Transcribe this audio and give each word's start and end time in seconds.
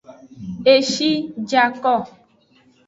Eshi 0.73 1.09
ja 1.49 1.65
ko. 1.81 1.95